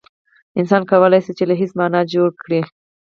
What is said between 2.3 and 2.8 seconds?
کړي.